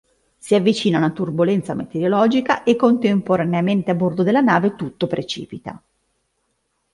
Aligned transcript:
Si 0.35 0.55
avvicina 0.55 0.97
una 0.97 1.11
turbolenza 1.11 1.75
meteorologica 1.75 2.63
e 2.63 2.75
contemporaneamente 2.75 3.91
a 3.91 3.93
bordo 3.93 4.23
della 4.23 4.41
nave 4.41 4.75
tutto 4.75 5.05
precipita. 5.05 5.79